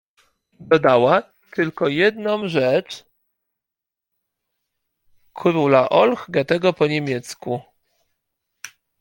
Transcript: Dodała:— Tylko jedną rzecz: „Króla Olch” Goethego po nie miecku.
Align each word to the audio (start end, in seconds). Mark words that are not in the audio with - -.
Dodała:— 0.59 1.23
Tylko 1.55 1.87
jedną 1.87 2.47
rzecz: 2.47 3.05
„Króla 5.33 5.89
Olch” 5.89 6.25
Goethego 6.29 6.73
po 6.73 6.87
nie 6.87 7.01
miecku. 7.01 7.61